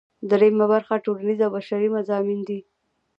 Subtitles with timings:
[0.29, 2.59] دریمه برخه ټولنیز او بشري مضامین دي.